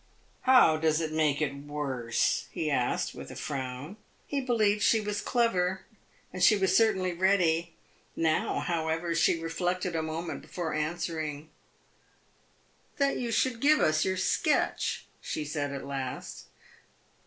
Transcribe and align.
"How 0.49 0.77
does 0.77 0.99
it 0.99 1.11
make 1.11 1.43
it 1.43 1.53
worse?" 1.55 2.47
he 2.49 2.71
asked, 2.71 3.13
with 3.13 3.29
a 3.29 3.35
frown. 3.35 3.97
He 4.25 4.41
believed 4.41 4.81
she 4.81 4.99
was 4.99 5.21
clever, 5.21 5.83
and 6.33 6.41
she 6.41 6.55
was 6.57 6.75
certainly 6.75 7.13
ready. 7.13 7.73
Now, 8.15 8.61
however, 8.61 9.13
she 9.13 9.39
reflected 9.39 9.95
a 9.95 10.01
moment 10.01 10.41
before 10.41 10.73
answering. 10.73 11.51
"That 12.97 13.17
you 13.17 13.31
should 13.31 13.59
give 13.59 13.79
us 13.79 14.03
your 14.03 14.17
sketch," 14.17 15.05
she 15.21 15.45
said 15.45 15.71
at 15.71 15.85
last. 15.85 16.45